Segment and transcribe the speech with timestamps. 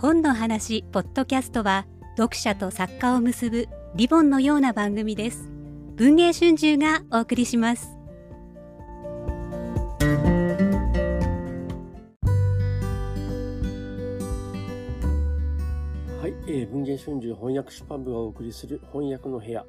[0.00, 1.84] 本の話ポッドキャストは
[2.16, 5.50] 読者と作家を結ぶリボンのような番組です
[5.96, 7.88] 文藝春秋がお送りします
[16.20, 19.64] はい、えー、文藝春秋翻訳出版部がお送りする翻訳の部屋。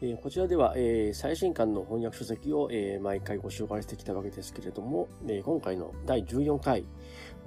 [0.00, 6.84] えー、こちらでは、えー、最新刊の翻訳書籍を、えー、毎回ご紹介してきたわけですけれども、えー、今回の第14回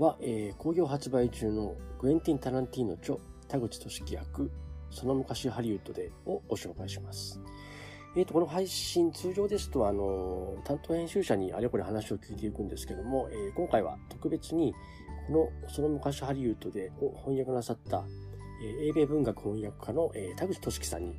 [0.01, 4.50] は、えー、工業発売中のグエンティン・タランティーノ著田口俊樹役、
[4.89, 7.39] その昔ハリウッドでをご紹介します。
[8.15, 14.74] えっ、ー、と、この配信、通常ですと、あの、担当編集者にあれこれ話を聞いていくんですけども、えー、今回は特別に、
[15.27, 15.33] こ
[15.64, 18.04] の、その昔ハリウッドでを翻訳なさった、
[18.63, 21.15] えー、英米文学翻訳家の、えー、田口俊樹さんに、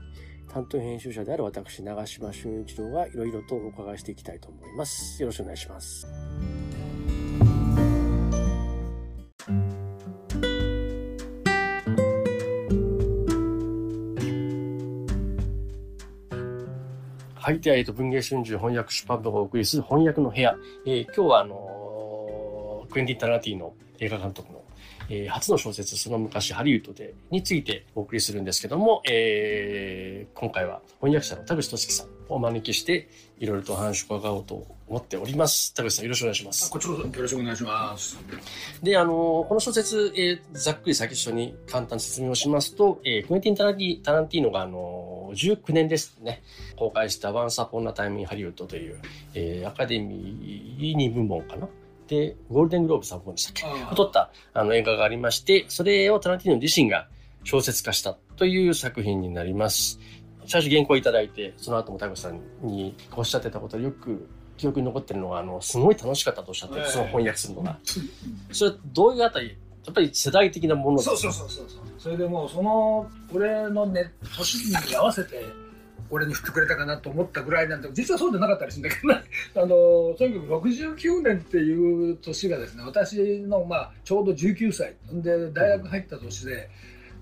[0.53, 5.23] 担当編集者である私、長島俊一郎がいろいろとお伺いしていきたいと思います。
[5.23, 6.09] よろしくお願いします。
[17.61, 20.57] と、文芸春秋翻訳出版部がお送りする翻訳の部屋。
[20.87, 24.63] えー、今日は、あのー、クエンティン・タラティの映画監督の
[25.09, 35.75] えー、初の小説、その昔ハリウッドで、についてお送りするんですけども、えー、今回は翻訳者の田口俊樹さんをお招きして、いろいろとお話を伺おうと思っております。
[35.75, 36.71] 田口さん、よろしくお願いします。
[36.71, 38.19] こちらこそよろしくお願いします。
[38.83, 45.02] で、あの、この小説、えー、ざっくり先一緒に簡単に説明をしますと、えー、クエンティン・タラティタランティーノが、あの、
[45.33, 46.43] 19年ですね、
[46.77, 49.01] 公開した Once Upon a Time in Hollywood という、
[49.35, 51.69] えー、アカデミー2部門かな。
[52.09, 53.97] で、ゴールデングローブ3本でしたっけ？
[53.97, 57.09] 撮ったあの映画がありまして、それをタランティーノ自身が
[57.45, 59.99] 小説化したという作品になります。
[60.47, 67.79] 最初原稿いただいて、その後もタグさんにおっしゃってたことをよく記憶に残ってるのが、あの、すごい楽しかったとおっしゃって、その翻訳するのが。
[68.51, 71.67] それどういうあたりやっぱり世代的なものそうそうそうそう。
[71.99, 75.45] それでもう、その、俺のね、年に合わせて、
[76.13, 79.23] 俺に振ってくれたかなと思ったぐらいなんで実はそうじゃなかったりするんだけど、ね、
[79.57, 86.69] あのとにかく69年っていう年がですね私の、まあ、ちょうど19歳で大学入った年で。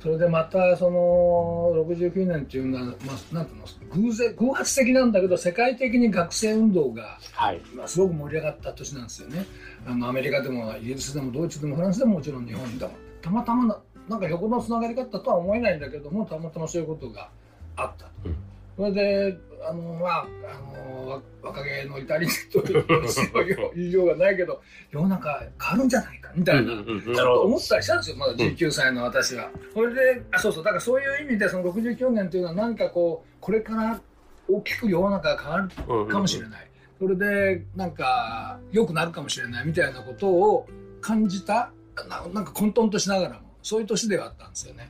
[0.01, 9.45] それでまたその69年っていうのは、まあ、なんていうの偶然偶発的なんだけど世界的に学生運動が、はい、まあ、すごく盛り上がった年なんですよね。
[9.87, 12.93] あのアメリカでもイギリスでもドイツでもフランスでももちろん日本でも。
[13.21, 13.79] たまたまな
[14.09, 17.29] なんか横のつながり方とは思えないんだけどもたまたまそういうことが
[17.77, 18.11] あったと。
[18.25, 18.37] うん。
[18.77, 24.61] それであのまああの若気の至りというようがないけど
[24.91, 29.51] 世の中変わるんじゃないかみたいな、ちょっと思ったりしたんですよまだ19歳の私は。
[29.75, 34.01] それであそうそうだからそういう意味でその69年というのは何かこうこれから
[34.49, 36.71] 大きく世の中が変わるかもしれない。
[36.99, 40.69] それでなんか良くなるかもしれないみたいなことを
[41.01, 41.73] 感じた
[42.09, 44.89] なんか混沌としながらもそういう年ではあったんですよね。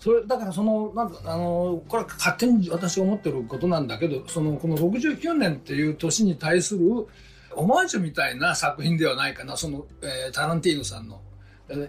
[0.00, 7.06] それだからそのなんかあのこれは勝手に私が思ってることなんだけどそのこの69年っていう年に対する
[7.54, 11.20] オマージュみたいな作品ではないかなその、えー、タランティーノさんの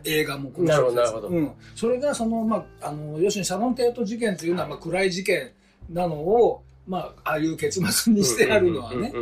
[0.04, 5.52] 映画もなるほどうん、それがその、まあ、あの要するにシャノン・テート事件というのは、まあ、暗い事件
[5.90, 9.14] なのをまあ、ああいう結末にしてあるのはね、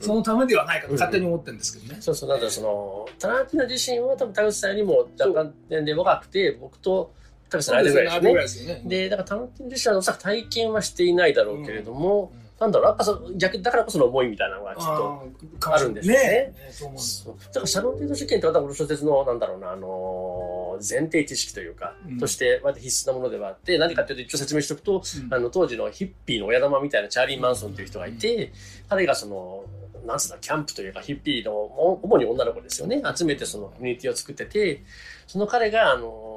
[0.00, 2.00] そのためではないかと勝手に思ってるんですけどね。
[2.02, 7.14] そうそう、なんだその、タランティーノ自身は多分田口さんよりも若干年齢若くて、僕と
[7.50, 8.82] 多分その間ぐらいですね。
[8.84, 12.46] で、だから、タロッティ自身はおそらく体験はしていないだろうけれども、うん。
[12.58, 16.22] なんだろう、やっぱそ逆だからこその思いみたいなのがちょっとあるんですよね。
[16.22, 16.54] ね。
[16.70, 28.52] そうだからシャロンテート事件って私この小説の、なんだろうな、あのー、前提知識というか、うん、として割と必須なものではあって、何かっていうと一応説明しておくと、うん、あの当時のヒッピーの親玉みたいなチャーリー・マンソンという人がいて、
[28.88, 29.64] 彼がその、
[30.06, 34.82] なんつうの、キャンプというかヒッピーの、主に女の子ですよね、集めてそのコミュニティを作ってて、
[35.26, 36.35] その彼が、あのー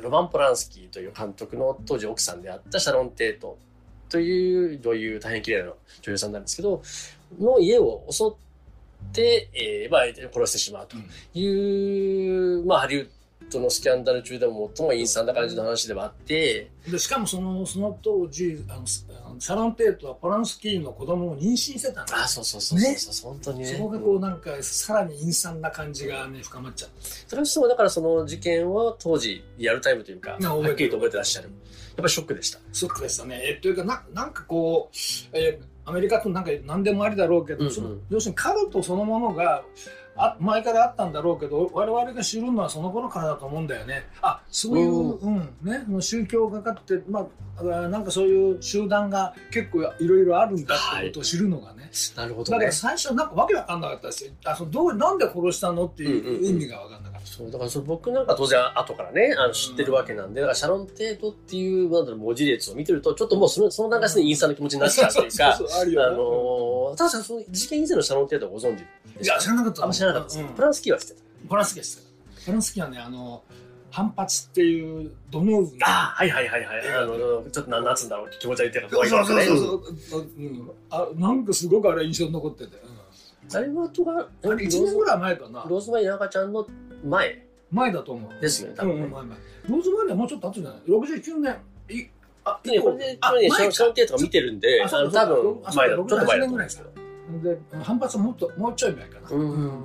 [0.00, 3.58] ロマン・ポランスキーという監督の当時奥さんであったシャロン・テイト
[4.08, 6.82] という女優、大変綺麗な女優さんなんですけど、
[7.38, 8.30] の家を襲っ
[9.12, 10.96] て、えー、まあ、殺してしまうと
[11.38, 13.08] いう、うん、まあ、ハリウッ
[13.50, 23.66] ドのスキャンダル中でも最も陰惨な感じの話ではあって、でしかもそのその当時あのシャロン・テートはポランスキーの子供を妊娠してたんあそうそうそうそうそう、ね、本当にね。
[23.66, 31.48] そこがこうなんかさらに陰惨な感じがね深まっちゃってそれはそうだからその事件を当時リアルタイムというかはっきりと覚えてらっしゃる。
[31.48, 32.58] やっぱりショックでした。
[32.72, 33.40] ショックでしたね。
[33.42, 34.96] えというかななんかこう、
[35.32, 39.64] えー、アメリカとなんか何でもありだろうけど、うんうん、その要するにカルトそのものが
[40.22, 44.04] あ前からあったんだろうけど我々が知るのはその頃からだと思うんだよね。
[44.20, 45.38] あそういう、うん。
[45.62, 47.26] ね、宗教がかって、ま
[47.56, 54.32] あ、なんかそういう集団が結構いろいろあるんだってことを知るのがね、はい、なるほど、ね、だから最初なんかわけわかんなかったですよ。
[54.44, 57.09] あそのどうなんで殺したのっていう意味がわかんない。
[57.24, 71.20] そうだからそ僕なんか当然後からねあの知ってるわけなんで、だからシャロン・テートっていうなんだろう文字列を見てるとちょっともうそのその段階でインスタの気持ちになっちゃうというか あの確かその事件以前のシャロン・テートはご存知いや知らなかったあんま知らなかったです、うん、プランスキーは知ってた。
[71.48, 72.02] プランスキーは知って
[72.40, 72.44] た。
[72.46, 73.42] プランスキーはねあの
[73.90, 76.88] 反発っていうドノーブあはいはいはいはい。
[76.96, 79.56] あのちょっと何つうんだろう気持ち悪いっていうか怖いそうそうそう
[79.98, 80.42] そう、う。
[80.42, 85.66] ん、あなんかすごくあれ印象に残ってて、うん、あれはとが1年ぐらい前かな。
[85.68, 86.66] ローズマリーの赤ちゃんの
[87.04, 88.40] 前前だと思う。
[88.40, 89.38] ですよね、多分、ね、うん、前前。
[89.68, 91.56] ローズマリーはもうちょっと後じゃない ?69 年。
[91.90, 92.06] い
[92.44, 97.50] あ、ね、これで、これね、シャンテーとか見てるんで、あの、多分、前だ、ちょっと前だと思うんですけど。
[97.54, 99.30] で、反発はもっと、もうちょい前かな。
[99.30, 99.42] う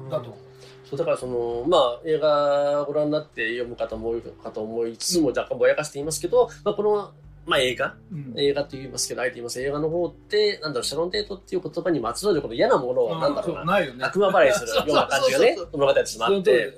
[0.08, 0.10] ん。
[0.10, 0.46] だと
[0.90, 7.12] そうだからそのまあ映画ご覧になって読む方も多いかと思いつつも若干ぼやかして言いますけど、まあ、この
[7.45, 9.62] まあ映画、うん、映画と言いますけど、あえて言います。
[9.62, 16.74] 映画の方って、なんだろう、シャロンテートっていう言葉にまつわるこの嫌なものは、なんだろうな、うね、悪魔払いするような感じがね、物語としてあって、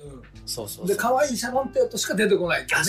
[0.46, 2.82] そうそうで可愛いシャロンテートしか出てこないってね。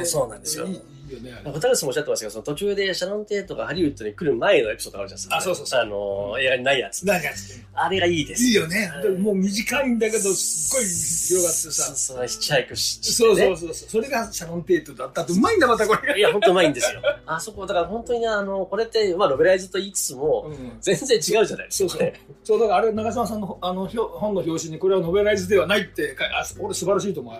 [0.00, 0.04] ね。
[0.04, 0.66] そうなんですよ。
[0.66, 0.80] いい
[1.14, 1.32] よね。
[1.44, 5.36] 小樽さんもおっしゃってましたけど、その途中でシャロンテートがハリウッドに来る前のエピソードあるじゃないですか。
[5.36, 5.80] あ、そうそうそう。
[5.80, 7.06] あの、映画にないやつ。
[7.06, 7.60] ないやつ。
[7.74, 8.44] あれがいいです。
[8.44, 8.90] いいよね。
[9.18, 11.94] もう短いんだけど、すっごい広がってさ。
[11.94, 13.74] そう、ヒッチハイクして、そうそうそう。
[13.74, 16.18] それがシャロンテートだったって、うまいんだ、またこれ。
[16.18, 17.00] いや、本当うまいんですよ。
[17.26, 20.50] あそこ、だから本当にね、あの、これって、まあ、ノベライズと言いつつも、
[20.80, 21.90] 全然違うじゃないですか。
[21.90, 22.12] そうそう。
[22.44, 27.34] そう、だからあれ、長嶋さんのあの本の表紙に、これはノベライズではないって、あ俺素晴らしいと思う。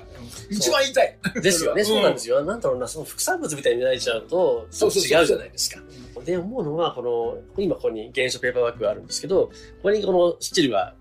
[0.50, 1.16] 一番言いたい。
[1.42, 2.44] ですよね、そうなんですよ。
[2.44, 5.82] なんだろうな、その副産物みたいに見られちゃうと、と、そう違うじゃないですか。
[6.24, 9.52] で、思うのは、この、今ここに原書ペーパーバッグがあるんですけど、こ
[9.84, 10.94] こにこのスチルが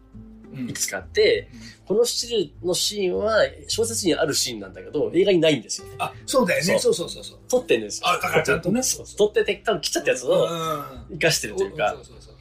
[0.54, 6.80] いくつかあって、うん、このスチルのシーンは小説にあるシーンなんだけど、映画にないんですよ、あ、そうだよね。
[6.80, 7.40] そうそうそうそう。
[7.50, 8.08] 撮ってんですよ。
[8.08, 8.82] あ、だからちゃんとね。
[8.84, 10.48] そう撮ってて、多分切っちゃったやつを
[11.12, 11.90] 生かしてるというか。
[11.90, 12.36] そうそうそう。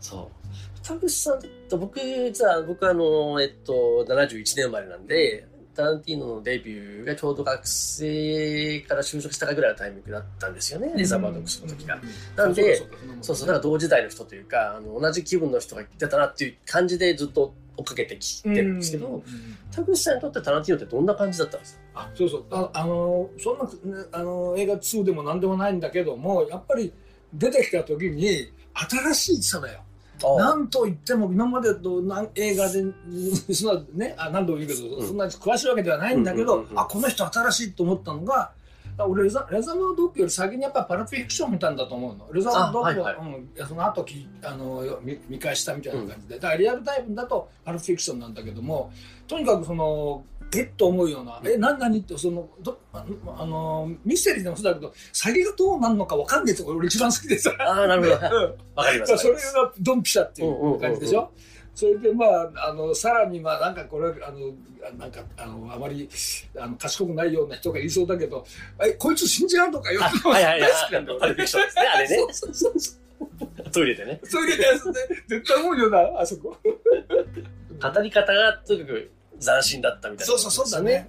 [0.00, 0.86] そう。
[0.86, 5.46] 田口さんと僕、実は僕あの、えっと、71年生まれなんで、
[5.76, 12.00] タランティーノのデビューがちょうど学生から就職したかぐらいのタイミングだったんですよね、リザーバードックスの時が。
[12.34, 12.76] なんで、
[13.20, 19.22] そうそう、だから同時代の人というか、あの同じ気分の人が言ってたなっていう感じでずっと追っかけてきてるんですけど、
[19.70, 21.80] 田口さんにとってタランティーノってどんな感じだったんですか？
[21.94, 22.44] あそうそう。
[22.50, 26.92] ああのそんな、ね、あの映画2でも何でもないんだけどもやっぱり
[27.34, 29.80] 出てきた時に新しい人だよ。
[30.22, 32.02] なんといっても今までと
[32.34, 32.84] 映画で
[33.52, 38.52] そんなねあ何度も言うけど、うん、そんな詳しいわけではないんだけど、うんうんうん、あこの人新しいと思ったのが
[38.98, 42.32] 俺レザレザーマードッグより先にやっぱパラフィクション見たんだと思うの。
[42.32, 43.26] レザーマードッグは、はいはい、
[43.58, 48.90] うん、その後きあの見見返したみたいな感じで、だからリアルタイムだとパラフィクションなんだけども
[49.28, 50.24] とにかくその
[50.54, 53.04] えっと思うような、え、何何ってそのどあ
[53.44, 57.52] のミステリーでもそうだけど詐欺がどうなるのか分かんないって俺一番好きでさ。
[57.58, 58.14] ああなるほど、
[58.76, 61.30] わかりますそれがドンピシャっていう感じでしょ、
[61.74, 64.54] それでまああのさらにまあなんかこれあの
[64.98, 66.08] なんかあのあまり
[66.58, 68.46] あの賢くないような人が言いそうだけど
[68.82, 70.00] えこいつ信じらんのかよ？
[70.00, 70.70] ってはいはいはい。
[71.20, 72.16] パルフィクションですねあれね。
[72.16, 73.70] そうそうそう。
[73.70, 74.20] トイレでね。
[74.30, 74.64] トイレで
[75.28, 76.56] 絶対思うよなあそこ。
[76.62, 79.10] 語り方がとにかく
[79.40, 81.08] 斬新だったみたいな、そうそうそうだね、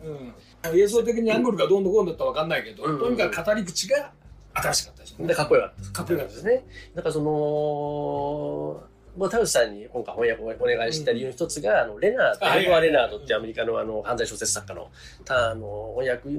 [0.64, 4.12] うん、映像的にアングルがどんどんこうだったら分かんないけど、とにかく語り口が
[4.54, 5.28] 新しかったですね。
[5.28, 6.64] でかっこよかったかっこよかったですね。
[6.96, 8.84] だからその
[9.18, 14.90] まあ、田口さんに今回翻訳をお願いした理由の一つが、あのレナード、エルゴア・レナードってアメリカのあの犯罪小説作家の
[15.26, 16.30] たあの翻訳、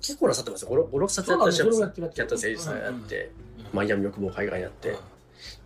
[0.00, 0.88] 結構なさってますよ。
[0.88, 1.60] 5、6冊やってらっし。
[1.60, 2.78] やった誠実さん。
[2.78, 3.32] やって、
[3.72, 4.94] マイアミ欲望海外やって。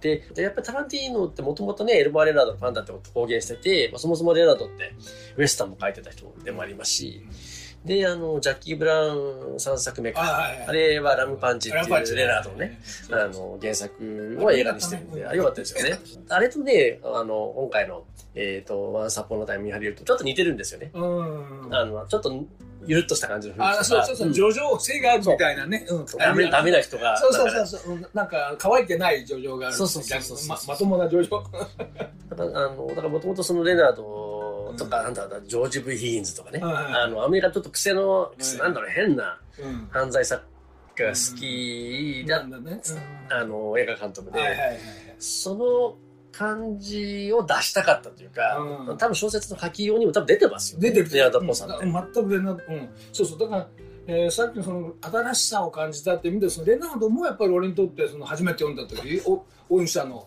[0.00, 4.95] で、やっぱりタランティーノってもともとね、エルバー・レナードのファンだってこと公言してて、まあ、そもそもレナードって
[5.37, 7.23] ウエスタンも書いてた人でもありますし、
[7.85, 10.23] で、あの、ジャッキー・ブラウン3作目か。
[10.23, 15.99] あはいはい、あれはラムパンチっていうレナードのね、あの、原作を映画にしてるんで、あ、よかったですよね。
[16.29, 20.91] あれとね、あの、今回の、えっ、ー、と、ワンサポのタイムに入るとちょっと似てるんですよね。
[20.95, 20.99] あ
[21.85, 22.45] の、ちょっと、
[22.87, 25.87] ゆるっとした感じの雰囲気あ、そうそうそう、叙情性があるみたいなね。
[25.89, 26.07] うん。
[26.19, 27.17] ダメ、ダメな人が。
[27.17, 28.11] そうそうそうそう。
[28.15, 29.77] なんか、乾いてない叙情がある。
[29.77, 30.59] そうそうそうま。
[30.67, 31.31] まともな叙情。
[32.31, 34.03] だから、あの、だからもともとそのレナード
[34.76, 36.61] とか、なんだジョージ・ブ・ヒーンズとかね。
[36.62, 39.40] あの、アメリカちょっと癖の、なんだろう、変な
[39.90, 40.42] 犯罪作
[40.97, 42.45] 家が好きだ、
[43.31, 44.40] あの、映画監督で。
[45.19, 45.97] その、
[46.33, 48.57] 感じを出したかったというか、
[48.88, 50.90] うん、多分小説の書きようにも多分出てますよ、ね。
[50.90, 51.14] 出てる。
[51.14, 51.85] レナード・ポさんって。
[51.85, 52.59] 全くレナうん。
[53.12, 53.38] そうそう。
[53.38, 53.69] だから、
[54.07, 60.26] えー、さっきのその新しさを感じたって意味でそのレナードもやっぱり俺にとってその初めて読んだ時お大西さんの、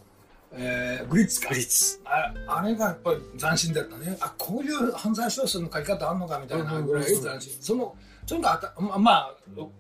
[0.58, 1.50] えー、グリッツか。
[1.50, 2.00] グリッツ。
[2.06, 4.18] ああれがやっぱり斬新だったね。
[4.20, 7.62] あこういう犯罪小説の書き方あんのかみたいなぐらい斬新。
[7.62, 7.96] その
[8.26, 9.36] とにかくままあ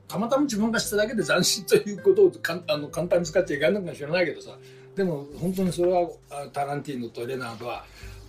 [0.07, 4.51] たまたま自分が知っただけで斬新ということをか あの簡単に使っちゃいけないのかもしれないけどさ。
[4.95, 6.09] でも本当にそれは
[6.53, 7.83] タランティーノとレナードは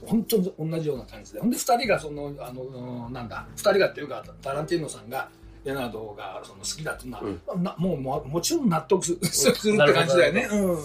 [0.04, 1.40] 本当に同じような感じで。
[1.40, 5.28] ほんで2人がそのあのなんだ2人がっていうかタランティーノさんが
[5.64, 7.24] レナードがその好きだっていうのは、
[7.54, 10.48] うん、なもうももちろん納得 するって感じだよね。
[10.50, 10.78] うん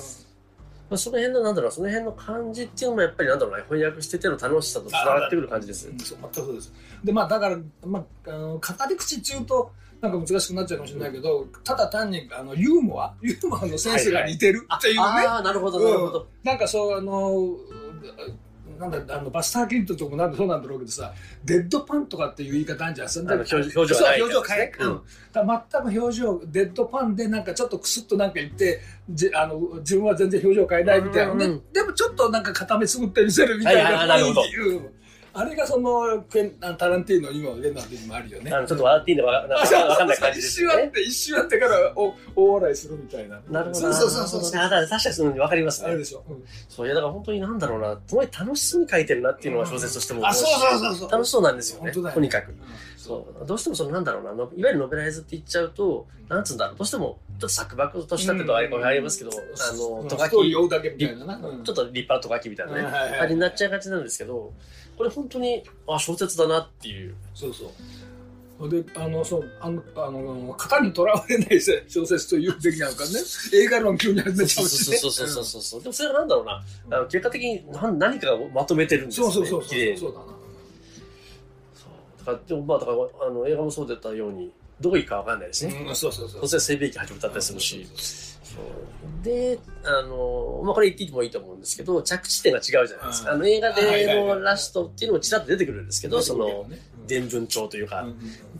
[0.91, 5.87] まあ、その辺のなんだろうその辺の感じっていうのもやっぱりなんだろうな翻訳してての楽しさとつながってくる感じです。
[5.87, 6.73] うん、そう全くそうです。
[7.01, 9.71] でまあだから、まあ、あの語り口っていうと
[10.01, 17.55] なんか難しくなっちゃうかもしれないけど、ただ単にあのユーモアユーモアのセンスが似てるっていうね、はいはい、ああなるほどなるほど、うん、なんかそうあの
[18.81, 21.13] なんだあのバスター・キントとかもなんそうなんだろうけどさ
[21.45, 23.09] デッドパンとかっていう言い方あるじゃん。
[23.09, 35.00] そん表情表情表情変え、うん、だ全く表情デッドパンでなんかちょっとクスッとなんか言ってじあの自分は全然表情変えないみたいな、うんうん、ででもちょっとなんか固めつぶって見せるみたいな雰囲気、
[35.33, 36.23] あれがその
[36.77, 38.51] タランティーノ今レナードにもあるよね。
[38.51, 39.47] ちょっと笑っていいのかわ
[39.97, 40.67] かんない感じですね。
[40.67, 43.39] 一瞬あって一瞬あってからお大笑いするみたいな。
[43.49, 43.93] なるほど。
[43.93, 44.51] そうそうそうそう。
[44.51, 45.89] 確かにそのわかりますね。
[45.89, 46.23] あるでしょ。
[46.67, 50.27] そういやだから本当になんだろうな、すごい楽しそうに書いてるなっていうのが小説としても。
[50.27, 51.11] あそうそうそうそう。
[51.11, 51.91] 楽しそうなんですよね。
[51.91, 52.53] とにかく。
[53.01, 53.45] そう。
[53.47, 64.53] どうしてもそのなんだろうないわゆるノベライズって言っちゃうとなんつうんだろうどうしてもちょっと作爆としたってとありますけど、あのとがきちょっと立派なとがきみたいなね感じになっちゃいがちなんですけど
[64.97, 67.15] これ本当にあ小説だなっていう。
[67.33, 67.69] そうそう。
[68.69, 73.11] であのそうあのあの型にとらわれない 小説というべきなのかね。
[73.53, 79.33] 映画論急に始めちゃうし、ね、そうそうそうそうそう、うん、でもそれはなんだろうな、あの結果的に何何かをまとめてるんですよね。
[79.33, 80.40] そうそうそうそうそうだな
[82.25, 82.97] そうだからでもまあだから
[83.27, 87.87] あの映画もそうだったようにどういいかわかんないですね、うん、そうそうそう突然性別始めたったりするし。
[89.23, 93.31] で、あの、まあ、これ言ってもいいと思うんですけど、着地点が違うじゃないですか。
[93.31, 96.65] あの、映画でのラストっていうのもちらっと出てくるんですけど、その、
[97.07, 98.05] 伝聞調というか、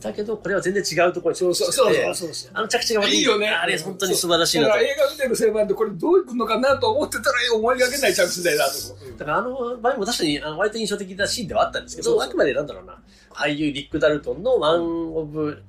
[0.00, 3.12] だけど、これは全然違うところにそうそうそうそうあの着地がい。
[3.12, 3.48] いよね。
[3.48, 4.78] あれ、本当に素晴らしいなと。
[4.78, 8.72] 映画見てる専門でこれどういくのかなと思ってたら思いがけない着地だよなと。
[9.18, 13.02] だからあの場合も確かにあの割と印象的なシーンではあったんですけど、あくまでなんだろうな、
[13.34, 15.62] 俳優リック・ダルトンの one of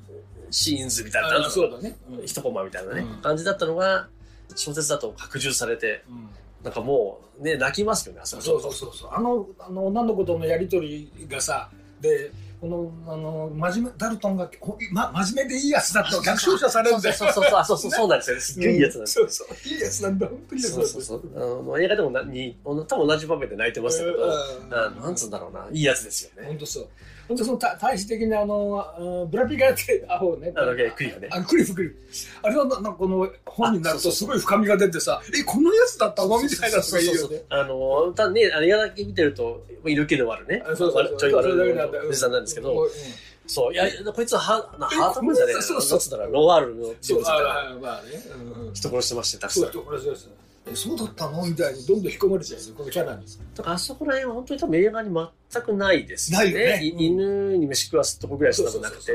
[0.51, 1.95] scenes みたいな、そうだね。
[2.23, 4.07] 一コマみたいなね、感じだったのが、
[4.55, 6.29] 小説だと拡充されて、うん、
[6.63, 9.09] なんかもうね泣きますよねそうそうそうそう。
[9.11, 11.69] あのあの女の子とのやり取りがさ
[12.01, 14.49] でこのあの真面目ダルトンが、
[14.91, 17.15] ま、真面目でいいやつだと逆照射されるんだよ。
[17.15, 17.77] そうそうそうそう。
[17.77, 18.39] そうそうなんですよ。
[18.39, 19.19] すっげえいいやつなんです。
[19.19, 19.73] よ、そうそう。
[19.73, 20.27] いいやつなんだ。
[20.27, 21.21] 本当にいいやつそうそうそう。
[21.35, 24.31] あの映画でもなに多分同じ場面で泣いてましたけど、
[24.71, 25.67] あなんつうんだろうな。
[25.71, 26.47] いいやつですよね。
[26.47, 26.87] 本当そう
[27.27, 31.29] 本当その対比的にあのブラピがやってアホねあのクリフね。
[31.31, 31.95] あクリフクリフ。
[32.41, 36.41] あれはなこの本になるとすごい深みが出てさえこのやつだったの？
[36.41, 37.41] みたいなのがいいよね。
[37.49, 40.63] あのただねあれだけ見てると色気のあるね。
[40.75, 42.87] そうそうちょい悪いおじさんなんですけど、
[43.45, 46.31] そう、いや、こいつはハハートマンじゃねえそうそうそう。
[46.31, 48.11] ロワールの人物だまあね。
[48.73, 49.69] 人殺してまして、たくさん。
[49.69, 50.29] 人殺してました。
[50.65, 51.45] えそうだったの？
[51.45, 53.25] みたいにどんどん引き込まれちゃうよこのキャラに。
[53.55, 55.09] だからあそこら辺は本当に多分映画に
[55.51, 56.37] 全くないですね。
[56.37, 59.11] ないよね、うん、犬に飯食わすとこぐらいしかなくて。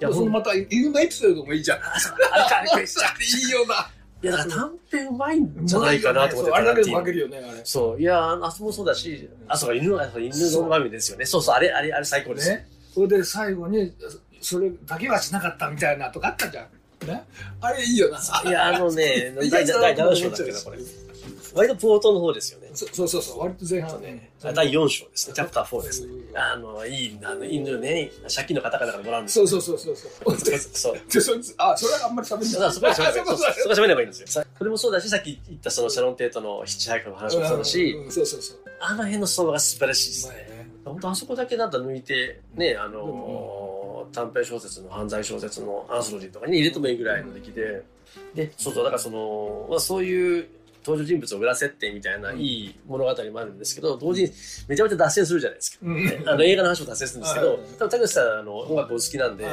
[0.00, 1.78] いやそのまた犬のエピソードもいいじゃん。
[1.78, 3.90] いいよな。
[4.22, 7.60] いやだから短編うまいんじゃないかなと思ってあれだけで負けるよねあれ。
[7.64, 8.00] そう。
[8.00, 11.24] いやあそこもそうだしあそうか犬の犬の場面ですよね。
[11.24, 13.94] そうそうあれあれあれ最高です、ね、それで最後に
[14.42, 16.64] それだけはしなかったみたいなとかあったじゃん。
[16.64, 16.70] ね
[17.60, 18.18] あれいいよな。
[18.44, 20.78] いや、あのね、第7章だっけな、これ。
[21.54, 22.68] 割と冒頭の方ですよね。
[22.74, 24.30] そうそうそう、割と前半ね。
[24.40, 26.12] 第4章ですね、チャプター4ですね。
[26.34, 29.96] あの、いい、あの、犬ね、借金の方々からもらうんですそうそうそうそう。
[30.76, 31.40] そう。
[31.58, 32.72] あ、それはあんまり喋んない。
[32.72, 34.44] そこは喋ればいいんですよ。
[34.58, 38.58] それもそうだし、さっき言ったそのシャロン・テートのヒッチハイクの話もそうだし、そうそうそう。
[38.80, 40.50] あの辺の相場が素晴らしいですね。
[40.84, 43.59] 本当あそこだけなんか抜いて、ね、あの、
[44.12, 47.82] 短編小説の犯罪小説のアンソロジーとかに入れてもいいぐらいの出来で、
[48.34, 50.48] で、そうそう、だからその、まあそういう、
[50.84, 54.30] 登場人物を裏設定みたいないい物語もあるんですけど、同時に
[54.66, 55.86] めちゃめちゃ脱線するじゃないですか。
[56.32, 59.46] あの映画の話も脱線するんですけど、多分田口さんあの音楽お好きなんで、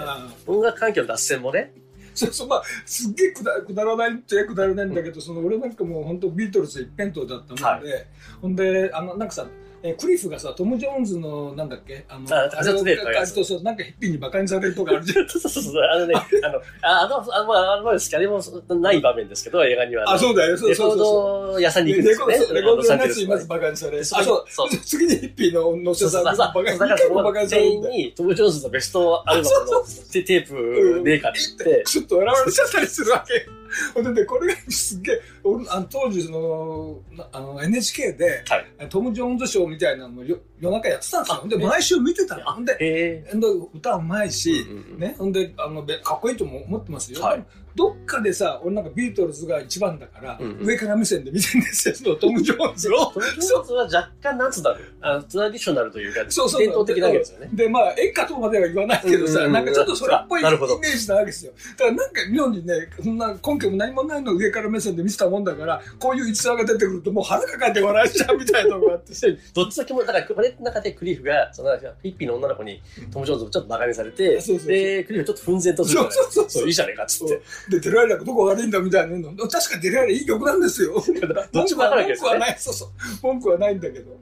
[0.46, 1.74] 音楽関係の脱線もね、
[2.16, 8.06] そうそうまあすっげえくだくだらないっちゃくだらないんだけど、その俺なんかもう本当ビートルズ一辺倒だったもんで、はい、
[8.42, 9.46] ほんであのなんかさ
[9.84, 12.04] えー、クリフがさトム・ジョーンズのなんだっけ？
[12.10, 15.30] あのああれとそうなんかヒッピーにバカにされるとかあるじゃん。
[15.30, 15.84] そうそうそう。
[15.84, 33.48] あのね あのああのあのあのですあれもない場面ですけど映画にはあそうだよそうそうそう屋さんに行くんですよねレコード屋のやつにまずバカにされるあそうそう次にヒッピーの乗せさんバカにされるにトム・ジョーンズのベストアルバムのテープメーカーで行ってちょっと笑われちゃったりするわけ
[33.94, 41.48] ほ んでね、これがすっげえ、俺あの当時その、なあの NHK で、はいトム・ジョーンズショーみたいなのもよ夜中やってたんですよ。
[41.48, 42.44] で、毎週見てたの。
[42.46, 43.30] ほんで、へえ。
[43.32, 47.22] ほんで歌うまいし、うんうんね、ほんで、あの、べかっこいいとも思ってますよ。
[47.22, 47.46] はい
[47.78, 53.06] どっかでさ、俺なんかビートルズが一番だから、うんうん上から目線で見てるんですよ、そのトム・ジョーンズを。
[53.12, 54.80] トム・ジョーンズは若干、なんつうんだろう。
[55.02, 57.50] あの、トラディショナルというか、そうそう伝統的なわけですよね。
[57.54, 61.52] で、まあ、演歌とまでは言わないけどさ、うんうんうんなんかちょっとそれっぽいイメージなわけですよ。
[61.78, 69.08] だからなんか妙にね、そんな根拠も何もないのを上から目線で見てたもんだから、こういう逸話が出てくるともう腹抱えて笑えちゃうみたいなのがあって。
[69.54, 72.82] どっちだけも、だから、これの中でクリフが、その、フィッピーの女の子に、
[73.12, 77.42] トム・ジョーンズをちょっと馬鹿にされて、そうそうそうで、クリフちょっと奮然とするそうそうそうそう、いいじゃねえかっつって。
[77.70, 79.36] で、デライラがどこ悪いんだみたいなの。
[79.48, 81.04] 確かデライラいい曲なんですよ。
[81.52, 82.20] どっちもわかるわけでね。
[82.20, 82.56] 文句はない。
[82.60, 82.90] そうそう。
[83.24, 84.18] 文句はないんだけど。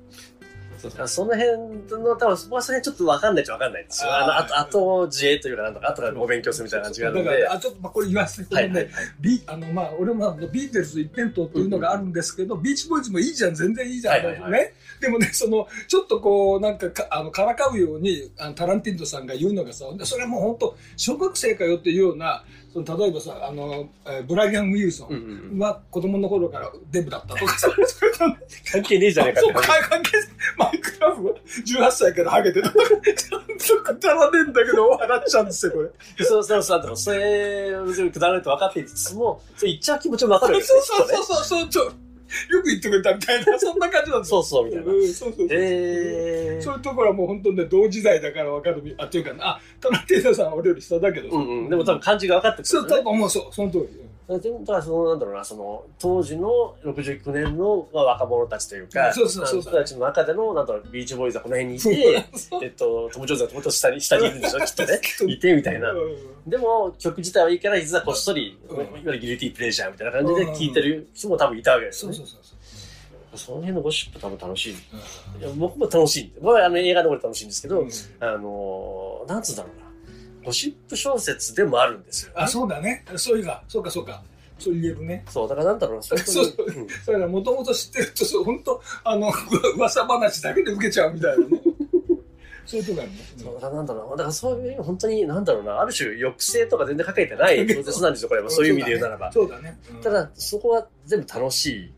[0.78, 4.16] そうその辺の、多分そこはそれちょっとわかんないっちゃわかんないんですよ。
[4.16, 7.48] あの、あと、あと自衛というか、なんとか、あとからお勉強するみたいな感じがあるだから、ので。
[7.50, 14.74] あ、ちょっと、まあ、これ言わせて、こはいはいのね、ビあの、まあ、俺もあのビートルズ一辺倒っていうのがあるんですけど、ビーチボーイズもいいじゃん、全然いいじゃん、はいはいはいね。
[15.02, 27.58] でもね、その、ちょっとこう、なんかか、あの、からかうように、あのタランティーノさんが言うのがさ、でそれはもう本当、小学生かよっていうような、その例えばさ、あの、えーブライアン・ウィルソンは子供の頃からデブだったとか。
[27.58, 27.70] さ、
[28.72, 29.64] 関係ねえじゃねえかそう、関
[30.04, 30.12] 係
[30.58, 31.34] マイクラフは
[31.66, 32.86] 18歳からハゲてたとか、
[33.16, 35.90] ちゃんとくだらねえんだけど、笑っちゃうんですよ、これ。
[36.26, 41.14] そうそうそう、だからそれ、別にくだらないと分かっていつつも、それ言っちゃう気持ちも分かるわけですそうね。
[41.16, 41.92] そうそうそう、ちょ、
[42.50, 44.28] よく言ってくれたみたいな、 そんな感じなんで。
[44.28, 44.92] そうそう、みたいな。
[44.92, 45.48] うん、そうそうそう。
[45.52, 48.94] へそういうところはもう本当ね、同時代だから分かるみ。
[48.98, 51.70] あ、っていうかな、あ、タランティーノさんは俺より下だけどさうんうん。
[51.70, 53.02] でも多分漢字が分かってくそう、るよね。
[53.02, 54.05] 多分もうそう、その通り。
[54.28, 59.62] だからそのなんだろうなその当時の69年のまあ若者たちというかそうそうそう。
[59.62, 62.26] 人たちの中でのなんだろうビーチボーイズはこの辺にいて
[62.64, 64.60] えっとトム・ジョーンズはもっと下に下にいるんでしょ？
[64.66, 65.00] きっとね。
[65.28, 65.92] いてみたいな。
[65.92, 66.50] うん。
[66.50, 68.76] でも曲自体はいいから実はこっそり、うん。
[68.78, 72.18] いわゆるギルティープレジャーみたいな感じで聴いてる人も多分いたわけですよね。
[72.18, 72.56] そうそうそうそ
[73.36, 73.38] う。
[73.38, 74.74] その辺のゴシップ多分楽しい。
[74.74, 74.76] い
[75.42, 76.32] や僕も楽しい。
[76.42, 77.90] 僕はあの映画の方で楽しいんですけど、うん。
[78.20, 79.85] あのなんつうんだろうな
[80.46, 83.04] ゴシップ小説でもあるんですよ、ね、あ、そうだね。
[83.16, 84.24] そういうか、そうか、そうか。
[84.58, 85.26] そう言えるね。
[85.30, 89.32] そうだからなんだろうそうそううんだから、もともと知ってると、そう、本当あの、
[89.76, 91.62] 噂話だけで受けちゃうみたいなね。
[92.66, 93.18] そういうとこあるね。
[93.38, 94.12] そうだからなんだろうな。
[94.12, 95.82] だからそういう、本当に、なんだろうな。
[95.82, 98.50] ある種、抑制とか全然かけてない小説なんですよ、これは。
[98.50, 99.32] そういう意味で言うならば。
[99.32, 99.78] そうだね。
[99.92, 101.94] うんた、だ、そこは全部楽しい。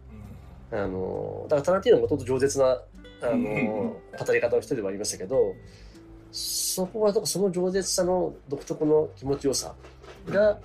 [0.71, 2.81] あの、だからタランティーノもともと饒舌な、
[3.21, 5.55] あの、語り方の人ではありましたけど、
[6.37, 9.73] そこは、その饒舌さの独特の気持ちよさ
[10.29, 10.59] が、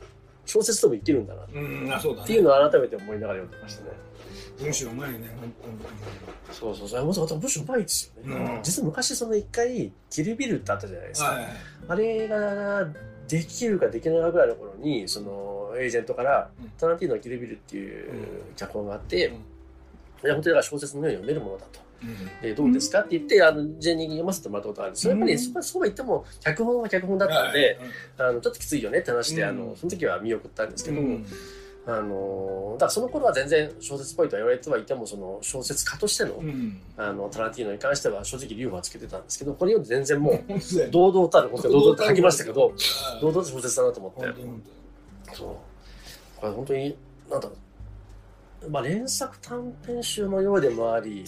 [0.45, 1.45] 小説とも生きるんだな。
[1.45, 2.27] っ。
[2.27, 3.91] ていうのを改めて思いながら読んでましたね。
[4.61, 5.31] むしろうまいね。
[5.41, 5.51] 本
[6.53, 7.05] そうそうそう。
[7.07, 8.37] もうむしろうまいですよね。
[8.57, 11.31] うん実は昔その一回、キルビルってあったじゃないですか。
[11.31, 11.57] 当にはい。
[11.89, 12.89] あれが
[13.27, 18.15] できるかできないかぐらいの頃に、そのエージェントからうん、タランティーノのキルビルっていうう
[18.53, 19.35] ん脚本があって、うん
[20.25, 21.81] いや本当にだから小説のように読めるものだと。
[22.05, 22.41] うん。
[22.43, 23.01] でどうですか？
[23.01, 25.11] って言って、あの、ジェニーに読ませてもらったことあるんですよ。
[25.13, 27.79] やっぱり、うんそこはそうは言っても、脚本は脚本だったんで、
[28.19, 29.49] あの、ちょっときついよねって話で、うん。
[29.49, 31.27] あの、その時は見送ったんですけど、うん。
[31.85, 36.81] あの、だからその頃は全然小説っぽいとは言われてはいても、その小説家としての、うん。
[36.97, 40.43] あの、タランティーノに関しては正直留保はつけてたんですけど、これ読んで全然もう、
[40.93, 42.73] 堂々たる、本当に堂々と書きましたけど、
[43.17, 45.35] あ堂々と小説だなと思って。
[45.35, 45.47] そう。
[46.41, 46.97] これ本当に、
[47.31, 47.57] なんだろう。
[48.69, 51.25] まあ、連作短編集のようでもあり。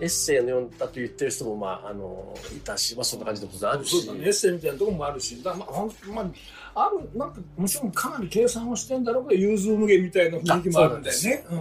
[0.00, 4.14] エッセイのようだと言ってる人も、まあ、あの、いたし、まあ、そんな感じのことあるしそう。
[4.16, 6.22] だね、エッセイみたいなところもあるし、だまあ、ま
[6.74, 11.44] あ、ある、なんか、もちろんかなり計算をしてんだろうけど、融通無限みたいな雰囲気もあるんだよね。
[11.50, 11.58] うん。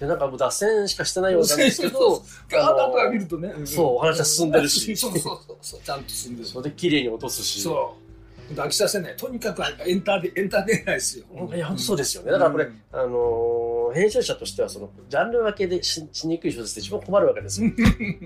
[0.00, 3.52] で、なんかもう脱線しかしてないようなんですけど、ガーッと後から見るとね。
[3.66, 6.48] そうお話は進んでるしそうそうそうそう、ちゃんと進んでる。
[6.48, 7.60] それで綺麗に落とすし。
[7.60, 7.94] そ
[8.50, 8.54] う。
[8.54, 9.16] 飽きさせない。
[9.16, 11.26] とにかくエンターテエンターテイナーですよ。
[11.54, 12.32] いや、本当そうですよね。
[12.32, 17.70] だからこれ、うんあのー編集者としては、その、ジャンル分けでししにくい小説って一番困るわけですよ。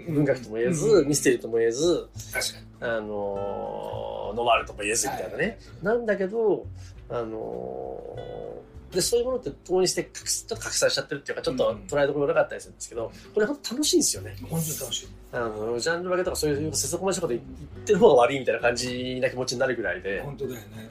[0.08, 2.66] 文学とも言えず、ミステリーとも言えず、確かに。
[2.80, 5.58] あのーノワールとも言えずみたいなね。
[5.82, 6.66] なんだけど、
[7.08, 14.36] あのーで、そういうものって共にして拡ちょっと拡散しちゃってるっていうか、ちょっと捉えどころなかったりするんですけど、これ本当楽しいんですよね。
[14.42, 15.08] 本当に楽しい。
[15.32, 17.42] あの、ジャンル分けとかそういうせそこましいこと言っ
[17.84, 20.90] てる方が悪いみたいな感じな気持ちになるぐらいで、本当だよね。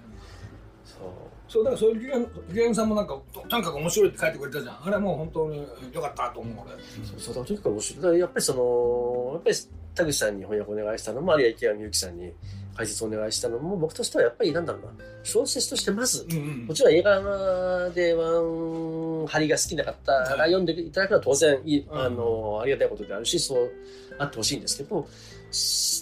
[1.47, 1.63] そう。
[1.63, 6.71] だからそういうゲームさんもなんかとにかく面白いって書いてくれたじゃんあれはもう本当に良かったと思う俺
[7.08, 8.19] そうそうだとにかく面白い。
[8.19, 9.55] やっぱりその、やっぱり
[9.95, 12.31] 田口さんに翻訳お願いしたのも、あるいは池上由紀さんに
[12.75, 14.91] 解説お願いしたのも、僕としてはやっぱりなんだろうな、
[15.23, 16.65] 小説としてまず、うんうん。
[16.67, 23.71] もちろん映画でワンンハリが好きな方が読んでいただくのは当然いい、あのありがたいことであるしそう
[24.17, 25.08] あってほしいんですけど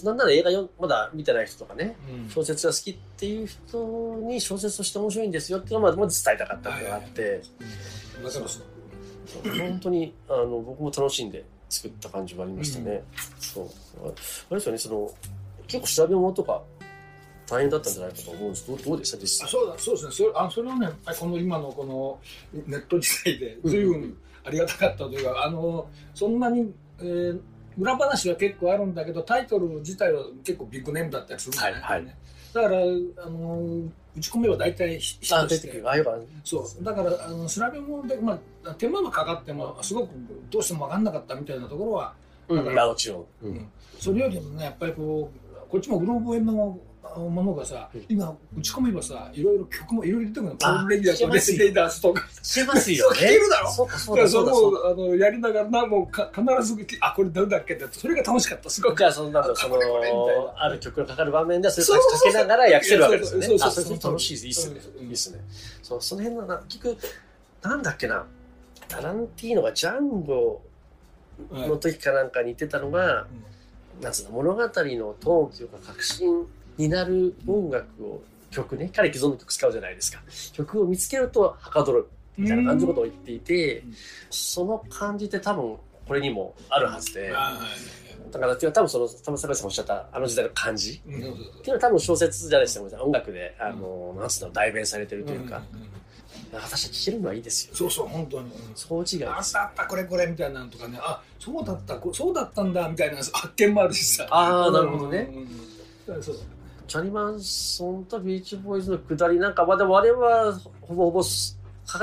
[0.04, 1.96] なんなら映画よまだ見てない人とかね、
[2.28, 7.42] 小説が好きっていう人に小説として面白いんですよっていうのをまず伝えたかったのがあって、
[9.58, 13.02] 本当にあの僕も楽しんで作った感じはありましたね。
[13.38, 13.68] そう。
[14.04, 14.08] あ
[14.50, 15.10] れですよねその
[15.66, 16.62] 結構調べ物とか
[17.46, 18.66] 大変だったんじゃないかと思うんです。
[18.66, 19.18] どうどうでした？
[19.18, 19.48] 実際。
[19.48, 20.12] そうだそうですね。
[20.12, 22.18] それあそれはねこの今のこの
[22.66, 27.40] ネット時代で随分ありがたかったというか、あのそんなに、えー、
[27.78, 32.16] 裏話は結構あるんだけどタイトル自体は結構ビッグネームだったりするんだよね、はいはい、
[32.52, 32.78] だから
[33.26, 35.68] あの打ち込めば大体ヒットして。
[36.44, 36.84] そう。
[36.84, 40.10] だからあの調べ物で、まあ、手間がかかってもすごく
[40.50, 41.04] どうしても分かん。
[41.04, 42.14] なかったみたいなところは、
[42.48, 43.68] うん、もちろん、うん、
[44.00, 46.78] それよりもねやっぱりこうこっちもグローブ園の
[47.18, 50.56] ものがさ、今打ち込めばさ、いろいろ曲もいろいろ出てくるの。
[50.56, 52.26] ポール・レギュラーとレス・レイダースとか。
[52.42, 53.20] してますよね。
[53.34, 53.70] るだろ？
[53.70, 54.52] そうか、そうだ、そうだ。
[54.52, 58.98] そうあの、やりながらな、もうか必ず、あ、これ誰だっけって、それが楽しかった、すごく。
[58.98, 59.76] じゃあ、そんなの、その、
[60.56, 63.46] ある曲がかかる場面で、それかけながら訳せるわけですよね。
[63.46, 64.12] そうそうそう。
[64.12, 64.46] 楽しいです。
[64.46, 64.80] いいっすね。
[65.00, 65.40] いいっすね。
[65.82, 66.98] そう、その辺の、結局、
[67.62, 68.26] なんだっけな、
[68.88, 70.62] タランティーノがジャンゴ
[71.50, 73.26] の時かなんかに言ってたのが、
[74.02, 80.22] なんつうの、物語のトーンというか、革新になる音楽を、曲ね、彼既存の曲使うじゃないですか。
[80.52, 82.06] 曲を見つけるとはかどる
[82.36, 83.84] みたいな感じのことを言っていて、
[84.30, 87.32] その感じって多分これにもあるはずで。
[88.30, 95.62] だから多分その多分坂井さんおっしゃったあの時代の感じ、っていうのは多分小説じゃないですか音楽であの、なんつうの代弁されてるというか、
[96.52, 100.98] 私は聴けるのはいいですよ、そうそう本当にそう違いあったあったこれこれみたいなのとかね。
[101.00, 104.26] あそうだったそうだったんだみたいな発見もあるしさ。
[104.30, 105.28] ああなるほどね、
[106.06, 106.36] そう
[106.86, 111.26] チャリマンソンとビーチボーイズのくだりなんか、まあでもあれはほぼほぼか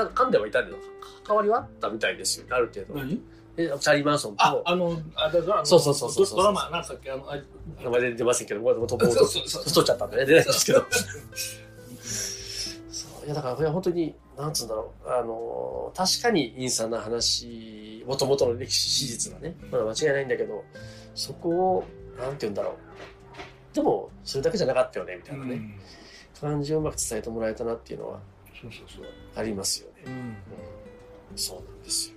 [0.04, 0.76] 噛んではいたけど、
[1.24, 2.94] 関わりはあったみたいですよ、ある程度。
[2.94, 3.20] 何？
[3.56, 4.44] えチャーリー・マンソンと。
[4.44, 7.36] あ、あの、あれだ、そうそうそうそうドラマ、なんさっけ、あの、あ
[7.82, 9.12] 名前出ませんけど、もう、もう、と、と、と
[9.82, 10.86] っちゃったんでね、出ないんですけど。
[12.90, 20.64] そう、いや、だから、これは本当に、なんつうんだろう、あの、確かに陰惨な話、もともとの歴史史実はね、まだ間違いないんだけど、
[21.14, 21.84] そこを、
[22.18, 23.74] なんて言うんだろう。
[23.74, 25.74] でもそれだけじゃなかったよねみたいなね、うん、
[26.40, 28.20] 感じをうまく伝えてもらえたなっていうのは
[29.34, 29.94] ありますよね。
[30.06, 30.12] うん。
[30.12, 30.36] うん、
[31.36, 32.16] そうなんですよ。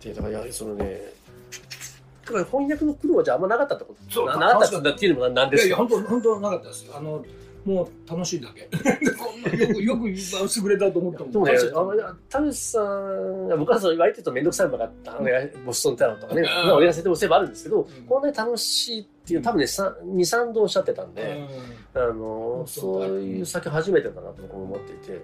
[0.00, 1.00] でだからやはりそのね
[2.24, 4.12] だから翻訳の苦労はじゃああんまなかったってこと？
[4.12, 6.96] そうなかったっていうのもなんですかいやいや本当本当なかったですよ。
[6.96, 7.24] あの
[7.64, 8.68] もう楽しいだけ。
[9.56, 11.32] よく、よく優れたと思ったもん。
[11.32, 15.18] でもね、田口さん、僕はそう言われてると面倒くさいのがあった。
[15.64, 21.46] ボストンタウンとかね、おやらせてもせばあるんですけど、こんなに楽しいっていう多分ね、2、3度おっしゃってたんで、
[21.94, 25.22] あの、そういう酒初めてだなと僕も思っていて。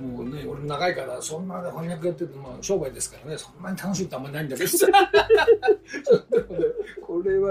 [0.00, 4.70] もうね、俺長いからそんな翻訳やってて、まあ、商売ですからねそんなに楽しいってあんまりないんだけど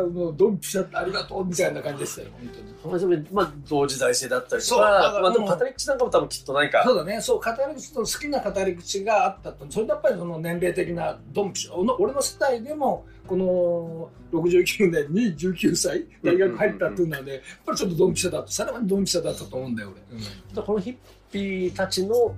[0.02, 2.28] はもうドンピシャありがとうみたいな感じでしたよ
[2.84, 3.28] 本当に。
[3.32, 6.84] まあ同時代性だったりとかまあ、でも語り口なんかも多分きっと何か。
[6.84, 7.22] そうだね。
[7.22, 9.66] そう語り口と好きな語り口があったと。
[9.70, 20.96] それでやっぱりその年齢的なドンピシャ俺の世代でもこの69年に19歳大学入ったっていうのはね、やっぱりちょっとドンピシャだとさらにドンピシャだったと思うんだよ俺、うん、このヒッ
[21.32, 22.36] ピーたちの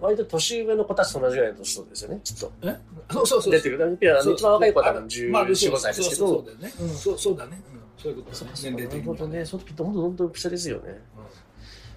[0.00, 2.52] 割と年上の子たちと同じぐらいの年ですよね、きっと。
[2.62, 2.76] え？
[3.12, 3.52] そうそうそう。
[3.52, 3.98] 出てくる。
[4.00, 6.28] 一番若い子は多分14、15歳ですけど。
[6.28, 6.70] そうだよね。
[6.96, 7.60] そうそうだね。
[7.98, 8.98] そういうこと年齢的に。
[9.00, 9.44] なるほどね。
[9.44, 11.00] その時って本当、本当、ピシャですよね。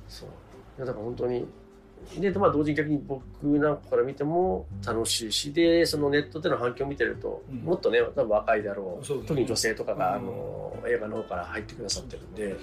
[0.09, 0.29] そう。
[0.77, 1.45] いや、だから本当に、
[2.19, 3.23] で、まあ、同時に逆に僕
[3.59, 12.45] なんかから見ても楽しいし、で、そのネットでの反響を見てると、うん、もっとね、多分若いだろう、特に女性とかが、あの、映画の方から入ってくださってるんで。
[12.45, 12.59] うん、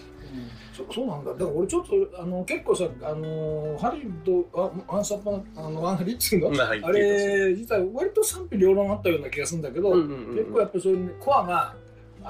[0.73, 1.33] そそうなんだ。
[1.33, 11.75] だから俺ちょっと、あの、結構さ、あの、ハリウッド、あアンサパあの、アンハリっていうの、あれ、実は割と賛否両論あったような気がするんだけど、結構やっぱりそういう、コアな、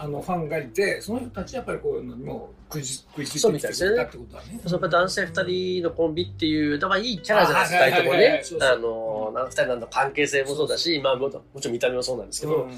[0.03, 4.59] あのファンがいてその人たちやっぱりこういうのにも食い食いついてきてたってことだね。
[4.65, 11.35] その男性二人のコンビっていうだからいいキャラじゃないですか二人ともねあの二人の関係性もそうだし、まあ、もち
[11.65, 12.63] ろん見た目もそうなんですけど。
[12.63, 12.73] うん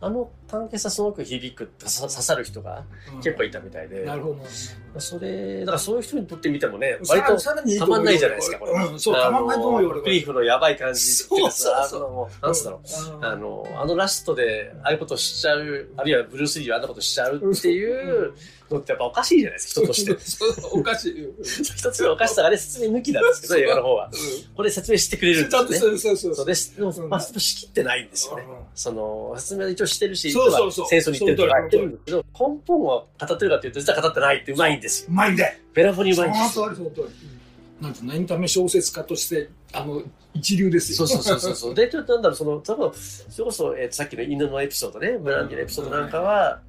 [0.00, 2.84] あの関係さすごく響く刺さる人が
[3.16, 5.00] 結構いたみたいで、なるほど。
[5.00, 18.34] それだからそういう人にとってみてもね割とたまんないじゃないですかこれ、うん、そうたまんないと思うよクリフのやばい感じっていうかさあのなんつったろう、あのあのラストでああいうことしちゃうあるいはブルース・リーはあんなことしちゃうっていう、
[18.70, 20.60] のってやっぱおかしいじゃないですか、人として。
[20.72, 21.28] おかしい。
[21.42, 24.10] 一つのおかしさがあれ説明抜きなんですけど、映画の方は。
[24.56, 25.78] これ説明してくれるんですね。
[25.78, 26.34] そうそうそう。
[26.34, 26.76] そうです。
[26.76, 28.44] でも、まあ、仕切ってないんですよね。
[28.74, 35.08] その、説明は一応してるし、戦争に行ってるとか言ってるんだけど、根本は語ってるかというと、実は語ってないってうまいんですよ。
[35.10, 35.60] うまいんで。
[35.74, 36.54] ベラフォにうまいんです。
[36.54, 37.38] その通り、その通り。
[37.80, 40.02] なんてエンタメ小説家としてあの
[40.34, 46.60] 一流ですよそうそうそうそうでちょっとなんだろうその多分それこそ、えー、さっきの犬のエピソードねブランディのエピソードなんかは、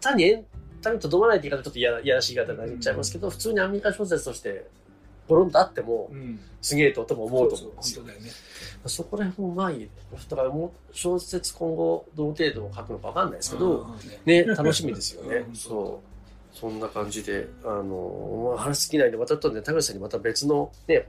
[0.00, 0.44] 単にエン
[0.84, 4.66] タメとどまないって言い方ちょっといやいやらしい言い方になっちゃいますけど、普通にアメリカ小説として
[5.26, 8.04] ポロンとあっても、うん、すげえととも思うと思うんですよ。
[8.04, 8.14] そね、
[8.86, 9.88] そこら辺もうまい。
[10.28, 13.86] だからもう小説今後どの程度書くのかわかんないですけど、
[14.24, 15.46] ね、楽しみですよね。
[15.54, 16.56] そう。
[16.56, 21.04] そんな感じで、あの、話尽きないんで、またとね、田口さんにまた別のね、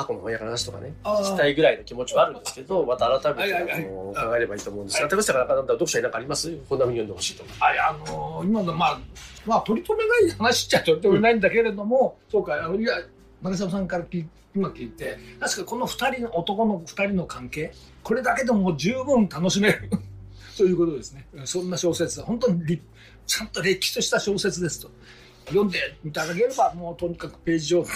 [0.00, 5.02] 過去の翻訳の話とかね、聞きたいぐらいの気持ちはあるんですけど、また改めて、あの考えればいいと思うんです。
[5.02, 6.56] が、田口さんが読者に何かあります？
[6.68, 9.00] こんなふうに読んでほしいとああの今の、まあ、
[9.44, 12.94] まあ、取り留めない話っちゃ取り留めないんだけれども、うん、そうか、いや、
[13.42, 19.90] 中澤さんから聞今聞いて、確かこの二人の、男の二人の関係、これだけでも十分楽しめる。
[20.56, 21.26] ということですね。
[21.44, 22.80] そんな小説、本当に
[23.26, 24.90] ちゃんと歴史とした小説ですと。
[25.50, 27.88] 読んでいただければ、もうとにかくページ上、来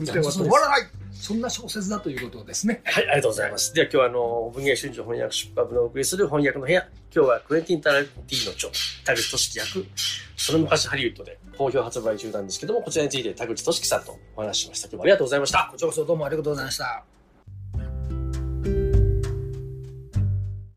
[0.00, 0.82] る点は止まらない。
[1.12, 2.82] そんな小説だということですね。
[2.84, 3.72] はい、ありがとうございます。
[3.72, 6.86] では今日はあの、文芸春秋翻訳出版部のお送りする翻訳の部屋。
[7.14, 8.70] 今日はクエンティン・タラティーノ著、
[9.04, 9.86] 田口俊樹役、
[10.36, 14.88] その昔ハリウッドで好評発売中なんですけども、こちらについて田口俊樹さんとお話ししました。
[14.88, 15.68] 今日もありがとうございました。
[15.72, 17.15] こちらこそどうもありがとうございました。